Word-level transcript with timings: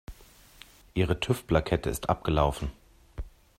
Ihre 0.95 1.19
TÜV-Plakette 1.19 1.91
ist 1.91 2.09
abgelaufen. 2.09 2.71